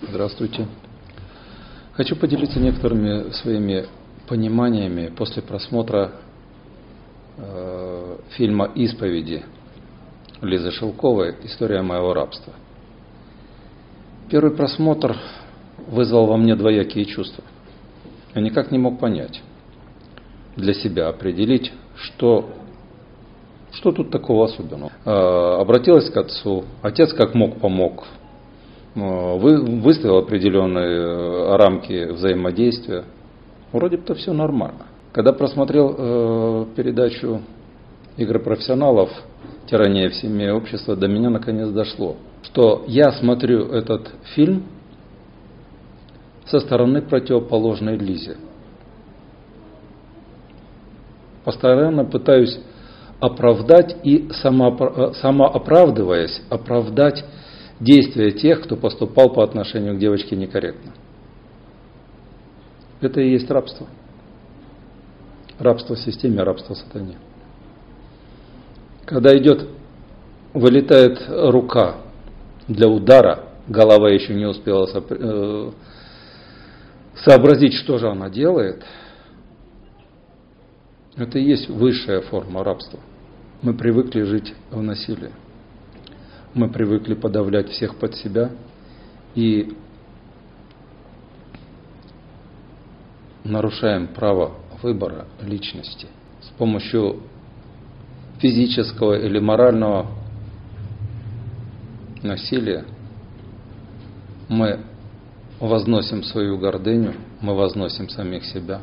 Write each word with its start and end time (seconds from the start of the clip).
Здравствуйте. 0.00 0.66
Хочу 1.94 2.14
поделиться 2.14 2.60
некоторыми 2.60 3.32
своими 3.32 3.86
пониманиями 4.28 5.08
после 5.08 5.42
просмотра 5.42 6.12
э, 7.36 8.16
фильма 8.30 8.70
«Исповеди» 8.76 9.44
Лизы 10.40 10.70
Шелковой 10.70 11.34
«История 11.42 11.82
моего 11.82 12.14
рабства». 12.14 12.52
Первый 14.30 14.52
просмотр 14.52 15.16
вызвал 15.88 16.26
во 16.26 16.36
мне 16.36 16.54
двоякие 16.54 17.04
чувства. 17.04 17.42
Я 18.36 18.42
никак 18.42 18.70
не 18.70 18.78
мог 18.78 19.00
понять, 19.00 19.42
для 20.54 20.74
себя 20.74 21.08
определить, 21.08 21.72
что, 21.96 22.50
что 23.72 23.90
тут 23.90 24.10
такого 24.10 24.44
особенного. 24.44 24.92
Э, 25.04 25.60
обратилась 25.60 26.08
к 26.08 26.16
отцу, 26.16 26.64
отец 26.82 27.12
как 27.12 27.34
мог 27.34 27.58
помог, 27.58 28.06
выставил 28.94 30.18
определенные 30.18 30.86
э, 30.86 31.56
рамки 31.56 32.10
взаимодействия. 32.10 33.04
Вроде 33.72 33.96
бы-то 33.96 34.14
все 34.14 34.32
нормально. 34.32 34.86
Когда 35.12 35.32
просмотрел 35.32 35.94
э, 35.96 36.66
передачу 36.76 37.40
«Игры 38.16 38.40
профессионалов. 38.40 39.10
Тирания 39.66 40.08
в 40.08 40.14
семье 40.14 40.48
и 40.48 40.50
общества», 40.50 40.96
до 40.96 41.08
меня 41.08 41.30
наконец 41.30 41.68
дошло, 41.68 42.16
что 42.42 42.84
я 42.88 43.12
смотрю 43.12 43.66
этот 43.66 44.10
фильм 44.34 44.64
со 46.46 46.58
стороны 46.60 47.02
противоположной 47.02 47.96
Лизе. 47.96 48.36
Постоянно 51.44 52.04
пытаюсь 52.04 52.58
оправдать 53.20 53.96
и 54.04 54.28
самооправдываясь, 54.32 56.42
оправдать 56.50 57.24
действия 57.80 58.32
тех, 58.32 58.62
кто 58.62 58.76
поступал 58.76 59.32
по 59.32 59.42
отношению 59.42 59.94
к 59.94 59.98
девочке 59.98 60.36
некорректно. 60.36 60.92
Это 63.00 63.20
и 63.20 63.30
есть 63.30 63.50
рабство. 63.50 63.86
Рабство 65.58 65.96
системе, 65.96 66.42
рабство 66.42 66.74
сатане. 66.74 67.16
Когда 69.04 69.36
идет, 69.36 69.68
вылетает 70.52 71.18
рука 71.28 71.96
для 72.66 72.88
удара, 72.88 73.44
голова 73.66 74.10
еще 74.10 74.34
не 74.34 74.46
успела 74.46 74.88
э, 74.94 75.70
сообразить, 77.16 77.74
что 77.74 77.98
же 77.98 78.08
она 78.08 78.28
делает, 78.28 78.84
это 81.16 81.38
и 81.38 81.44
есть 81.44 81.68
высшая 81.68 82.20
форма 82.22 82.62
рабства. 82.62 83.00
Мы 83.62 83.74
привыкли 83.74 84.22
жить 84.22 84.54
в 84.70 84.80
насилии 84.82 85.32
мы 86.54 86.68
привыкли 86.68 87.14
подавлять 87.14 87.68
всех 87.70 87.96
под 87.96 88.14
себя 88.14 88.50
и 89.34 89.76
нарушаем 93.44 94.08
право 94.08 94.54
выбора 94.82 95.26
личности 95.42 96.06
с 96.40 96.48
помощью 96.58 97.22
физического 98.38 99.18
или 99.18 99.38
морального 99.38 100.06
насилия 102.22 102.84
мы 104.48 104.80
возносим 105.60 106.22
свою 106.22 106.58
гордыню, 106.58 107.14
мы 107.40 107.54
возносим 107.54 108.08
самих 108.08 108.44
себя 108.44 108.80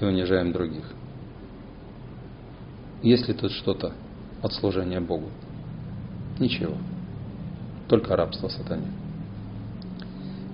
и 0.00 0.04
унижаем 0.04 0.52
других. 0.52 0.84
Есть 3.02 3.28
ли 3.28 3.34
тут 3.34 3.50
что-то 3.52 3.92
от 4.42 4.52
служения 4.52 5.00
Богу? 5.00 5.28
Ничего. 6.42 6.74
Только 7.86 8.16
рабство 8.16 8.48
сатане. 8.48 8.88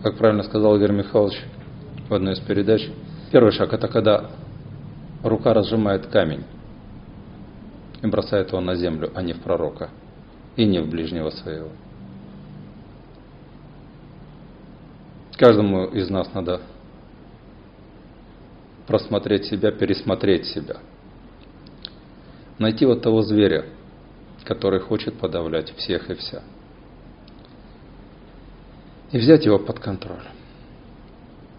Как 0.02 0.18
правильно 0.18 0.42
сказал 0.42 0.76
Игорь 0.76 0.92
Михайлович 0.92 1.42
в 2.10 2.12
одной 2.12 2.34
из 2.34 2.40
передач, 2.40 2.86
первый 3.32 3.52
шаг 3.52 3.72
это 3.72 3.88
когда 3.88 4.30
рука 5.24 5.54
разжимает 5.54 6.08
камень 6.08 6.44
и 8.02 8.06
бросает 8.06 8.48
его 8.48 8.60
на 8.60 8.74
землю, 8.74 9.10
а 9.14 9.22
не 9.22 9.32
в 9.32 9.40
пророка 9.40 9.88
и 10.56 10.66
не 10.66 10.78
в 10.80 10.90
ближнего 10.90 11.30
своего. 11.30 11.70
Каждому 15.38 15.86
из 15.86 16.10
нас 16.10 16.28
надо 16.34 16.60
просмотреть 18.86 19.46
себя, 19.46 19.72
пересмотреть 19.72 20.44
себя. 20.48 20.76
Найти 22.58 22.84
вот 22.84 23.00
того 23.00 23.22
зверя, 23.22 23.64
который 24.48 24.80
хочет 24.80 25.12
подавлять 25.18 25.74
всех 25.76 26.08
и 26.08 26.14
вся. 26.14 26.42
И 29.12 29.18
взять 29.18 29.44
его 29.44 29.58
под 29.58 29.78
контроль. 29.78 30.24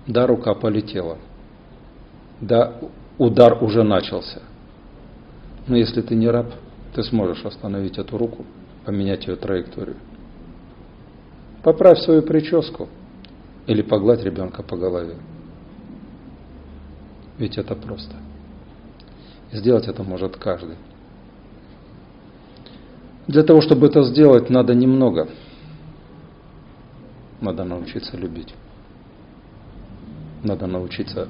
Да, 0.08 0.26
рука 0.26 0.56
полетела. 0.56 1.20
Да, 2.42 2.80
удар 3.20 3.64
уже 3.64 3.84
начался. 3.84 4.42
Но 5.68 5.78
если 5.78 6.02
ты 6.02 6.16
не 6.16 6.28
раб, 6.30 6.52
ты 6.96 7.04
сможешь 7.04 7.46
остановить 7.46 8.00
эту 8.00 8.18
руку, 8.18 8.44
поменять 8.86 9.28
ее 9.28 9.36
траекторию. 9.36 9.98
Поправь 11.62 12.00
свою 12.00 12.24
прическу 12.24 12.90
или 13.68 13.84
погладь 13.84 14.24
ребенка 14.24 14.64
по 14.64 14.76
голове. 14.76 15.18
Ведь 17.38 17.60
это 17.60 17.76
просто. 17.76 18.16
Сделать 19.52 19.88
это 19.88 20.02
может 20.02 20.38
каждый. 20.38 20.76
Для 23.30 23.44
того, 23.44 23.62
чтобы 23.62 23.86
это 23.86 24.02
сделать, 24.02 24.50
надо 24.50 24.74
немного. 24.74 25.28
Надо 27.42 27.64
научиться 27.64 28.18
любить. 28.18 28.56
Надо 30.44 30.66
научиться 30.66 31.28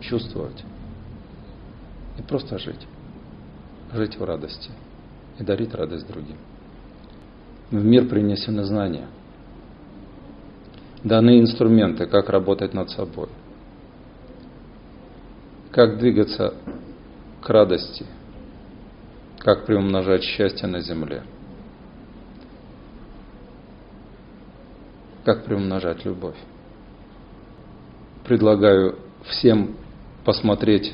чувствовать. 0.00 0.64
И 2.18 2.22
просто 2.22 2.58
жить. 2.58 2.86
Жить 3.92 4.16
в 4.18 4.24
радости. 4.24 4.70
И 5.38 5.44
дарить 5.44 5.74
радость 5.74 6.06
другим. 6.06 6.38
В 7.70 7.84
мир 7.84 8.08
принесены 8.08 8.64
знания. 8.64 9.06
Даны 11.04 11.38
инструменты, 11.38 12.06
как 12.06 12.30
работать 12.30 12.72
над 12.72 12.88
собой. 12.88 13.28
Как 15.70 15.98
двигаться 15.98 16.54
к 17.42 17.50
радости, 17.50 18.06
как 19.46 19.64
приумножать 19.64 20.24
счастье 20.24 20.66
на 20.66 20.80
земле? 20.80 21.22
Как 25.24 25.44
приумножать 25.44 26.04
любовь? 26.04 26.34
Предлагаю 28.24 28.98
всем 29.22 29.76
посмотреть 30.24 30.92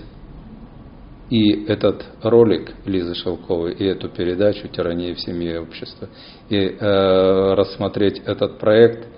и 1.30 1.64
этот 1.64 2.04
ролик 2.22 2.74
Лизы 2.84 3.14
Шелковой, 3.14 3.72
и 3.72 3.84
эту 3.86 4.10
передачу 4.10 4.68
«Тирания 4.68 5.14
в 5.14 5.20
семье 5.20 5.54
и 5.54 5.58
обществе», 5.58 6.08
и 6.50 6.56
э, 6.56 7.54
рассмотреть 7.54 8.18
этот 8.18 8.58
проект 8.58 9.08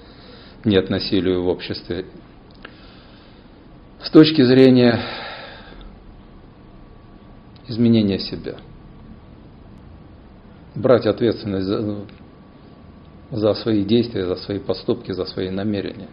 «Нет 0.65 0.91
насилию 0.91 1.43
в 1.43 1.49
обществе» 1.49 2.07
с 4.01 4.11
точки 4.11 4.43
зрения 4.43 5.01
изменения 7.67 8.21
себя– 8.21 8.59
брать 10.75 11.07
ответственность 11.07 11.67
за, 11.67 12.05
за 13.31 13.55
свои 13.55 13.85
действия, 13.85 14.27
за 14.27 14.37
свои 14.37 14.59
поступки, 14.59 15.13
за 15.13 15.25
свои 15.27 15.51
намерения. 15.51 16.09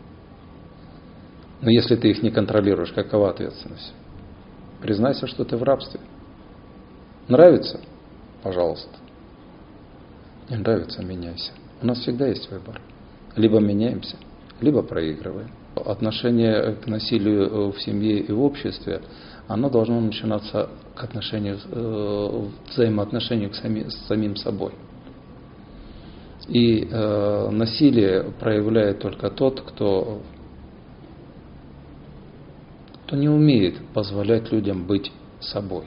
Но 1.62 1.70
если 1.70 1.96
ты 1.96 2.10
их 2.10 2.24
не 2.24 2.32
контролируешь, 2.32 2.92
какова 2.92 3.32
ответственность? 3.32 3.94
Признайся, 4.82 5.28
что 5.28 5.46
ты 5.46 5.58
в 5.58 5.64
рабстве. 5.64 6.00
Нравится? 7.28 7.80
Пожалуйста. 8.42 8.90
Не 10.50 10.58
нравится, 10.58 11.04
меняйся. 11.04 11.52
У 11.82 11.86
нас 11.86 12.00
всегда 12.00 12.28
есть 12.28 12.50
выбор. 12.50 12.82
Либо 13.36 13.60
меняемся, 13.60 14.18
либо 14.60 14.82
проигрываем. 14.82 15.52
Отношение 15.76 16.76
к 16.76 16.88
насилию 16.88 17.72
в 17.72 17.80
семье 17.82 18.20
и 18.20 18.32
в 18.32 18.42
обществе– 18.42 19.02
оно 19.54 19.70
должно 19.70 20.00
начинаться 20.00 20.70
к 20.96 21.04
отношению, 21.04 21.60
э, 21.64 22.48
взаимоотношению 22.70 23.50
к 23.50 23.56
сами, 23.56 23.88
с 23.90 24.08
самим 24.08 24.36
собой. 24.36 24.72
И 26.48 26.88
э, 26.90 27.50
насилие 27.52 28.32
проявляет 28.40 29.00
только 29.00 29.30
тот, 29.30 29.62
кто, 29.62 30.22
кто 33.06 33.16
не 33.16 33.30
умеет 33.30 33.78
позволять 33.94 34.52
людям 34.52 34.88
быть 34.88 35.12
собой. 35.40 35.86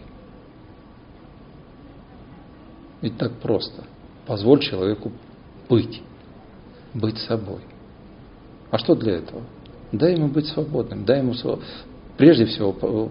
Ведь 3.01 3.17
так 3.19 3.33
просто. 3.41 3.85
Позволь 4.27 4.61
человеку 4.61 5.13
быть, 5.69 6.03
быть 6.93 7.19
собой. 7.19 7.61
А 8.71 8.79
что 8.79 8.95
для 8.95 9.17
этого? 9.17 9.43
Дай 9.93 10.15
ему 10.15 10.29
быть 10.29 10.47
свободным, 10.47 11.05
дай 11.05 11.19
ему 11.19 11.35
прежде 12.17 12.47
всего 12.47 13.11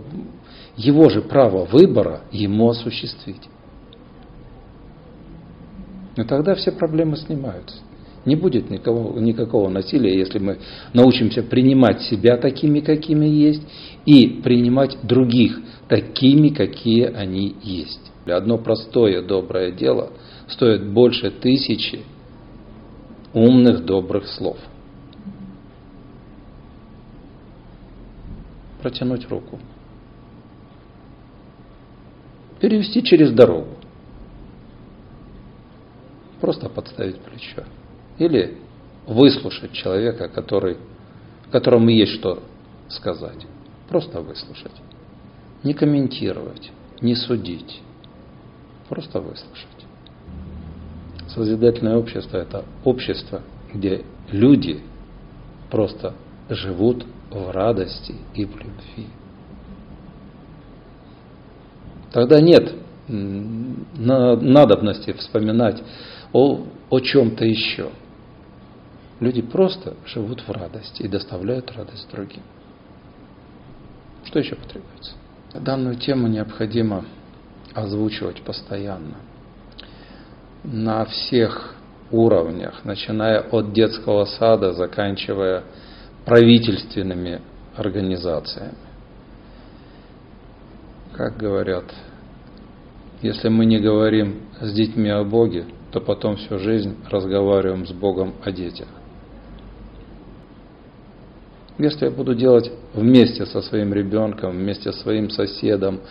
его 0.76 1.10
же 1.10 1.22
право 1.22 1.66
выбора 1.66 2.22
ему 2.32 2.70
осуществить. 2.70 3.42
И 6.16 6.24
тогда 6.24 6.56
все 6.56 6.72
проблемы 6.72 7.18
снимаются. 7.18 7.78
Не 8.26 8.36
будет 8.36 8.70
никого, 8.70 9.20
никакого 9.20 9.70
насилия, 9.70 10.18
если 10.18 10.40
мы 10.40 10.58
научимся 10.94 11.44
принимать 11.44 12.02
себя 12.04 12.38
такими, 12.38 12.80
какими 12.80 13.26
есть, 13.26 13.64
и 14.06 14.28
принимать 14.42 14.98
других 15.04 15.60
такими, 15.90 16.50
какие 16.50 17.06
они 17.06 17.56
есть. 17.64 18.00
Одно 18.26 18.58
простое 18.58 19.22
доброе 19.22 19.72
дело 19.72 20.12
стоит 20.48 20.88
больше 20.88 21.32
тысячи 21.32 22.00
умных 23.34 23.84
добрых 23.84 24.28
слов. 24.28 24.58
Протянуть 28.84 29.30
руку. 29.30 29.60
Перевести 32.60 33.02
через 33.02 33.32
дорогу. 33.32 33.78
Просто 36.42 36.68
подставить 36.68 37.18
плечо. 37.22 37.64
Или 38.18 38.58
выслушать 39.08 39.72
человека, 39.72 40.28
который, 40.28 40.76
которому 41.50 41.88
есть 41.92 42.12
что 42.16 42.44
сказать. 42.90 43.48
Просто 43.88 44.20
выслушать. 44.20 44.76
Не 45.64 45.74
комментировать, 45.74 46.70
не 47.00 47.16
судить. 47.16 47.82
Просто 48.90 49.22
выслушать. 49.22 49.70
Созидательное 51.30 51.96
общество– 51.96 52.36
это 52.38 52.66
общество, 52.84 53.44
где 53.74 54.04
люди 54.30 54.82
просто 55.72 56.16
живут 56.50 57.06
в 57.34 57.52
радости 57.52 58.16
и 58.34 58.46
в 58.46 58.52
любви. 58.52 59.08
Тогда 62.12 62.40
нет 62.40 62.74
надобности 63.08 65.14
вспоминать 65.14 65.82
о, 66.32 66.66
о 66.90 67.00
чем-то 67.00 67.44
еще. 67.44 67.90
Люди 69.20 69.42
просто 69.42 69.96
живут 70.06 70.42
в 70.42 70.52
радости 70.52 71.02
и 71.02 71.08
доставляют 71.08 71.72
радость 71.72 72.08
другим. 72.12 72.44
Что 74.26 74.40
еще 74.40 74.56
потребуется? 74.56 75.14
Данную 75.54 75.96
тему 75.96 76.28
необходимо 76.28 77.06
озвучивать 77.74 78.42
постоянно. 78.42 79.16
На 80.64 81.06
всех 81.06 81.76
уровнях, 82.12 82.86
начиная 82.86 83.42
от 83.42 83.74
детского 83.74 84.26
сада, 84.26 84.74
заканчивая 84.74 85.64
правительственными 86.26 87.42
организациями. 87.76 88.76
Как 91.14 91.38
говорят, 91.38 91.86
если 93.22 93.50
мы 93.50 93.66
не 93.66 93.80
говорим 93.80 94.42
с 94.60 94.74
детьми 94.74 95.10
о 95.10 95.24
Боге, 95.24 95.66
то 95.92 96.02
потом 96.02 96.38
всю 96.38 96.58
жизнь 96.58 96.98
разговариваем 97.10 97.86
с 97.86 97.92
Богом 97.92 98.34
о 98.44 98.52
детях. 98.52 98.88
Если 101.78 102.06
я 102.06 102.12
буду 102.12 102.36
делать 102.36 102.72
вместе 102.94 103.46
со 103.46 103.62
своим 103.62 103.94
ребенком, 103.94 104.52
вместе 104.52 104.92
со 104.92 105.00
своим 105.00 105.30
соседом, 105.30 106.02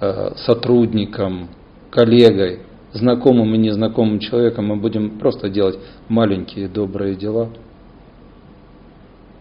э, 0.00 0.32
сотрудником, 0.36 1.48
коллегой, 1.90 2.60
знакомым 2.92 3.54
и 3.54 3.58
незнакомым 3.58 4.18
человеком, 4.18 4.66
мы 4.66 4.76
будем 4.76 5.18
просто 5.18 5.48
делать 5.48 5.78
маленькие 6.08 6.68
добрые 6.68 7.14
дела, 7.16 7.50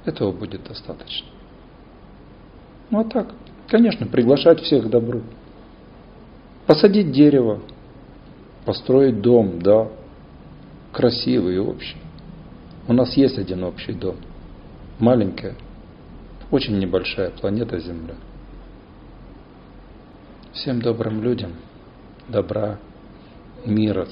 этого 0.10 0.32
будет 0.32 0.64
достаточно. 0.64 1.28
Ну 2.90 3.00
а 3.00 3.04
так, 3.06 3.34
конечно, 3.68 4.06
приглашать 4.08 4.60
всех 4.62 4.86
к 4.86 4.90
добру. 4.90 5.22
Посадить 6.66 7.12
дерево, 7.12 7.62
построить 8.66 9.22
дом, 9.22 9.62
да, 9.62 9.88
красивый 10.92 11.56
и 11.56 11.60
общий. 11.60 11.98
У 12.88 12.94
нас 12.94 13.16
есть 13.16 13.38
один 13.38 13.64
общий 13.64 13.94
дом, 13.94 14.18
маленькая, 15.00 15.56
очень 16.52 16.78
небольшая 16.78 17.30
планета 17.30 17.80
Земля. 17.80 18.16
Всем 20.54 20.82
добрым 20.82 21.24
людям 21.24 21.54
добра, 22.30 22.80
мира, 23.66 24.08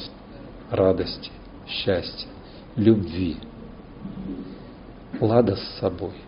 радости, 0.72 1.32
счастья, 1.68 2.28
любви, 2.76 3.38
лада 5.22 5.56
с 5.56 5.80
собой– 5.80 6.14